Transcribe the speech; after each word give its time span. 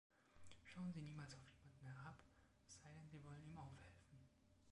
Schauen 0.63 0.91
Sie 0.93 0.99
niemals 1.01 1.35
auf 1.35 1.43
jemanden 1.51 1.77
herab, 1.85 2.23
es 2.67 2.73
sei 2.81 2.89
denn, 2.91 3.07
Sie 3.11 3.23
wollen 3.23 3.43
ihm 3.45 3.55
aufhelfen. 3.55 4.17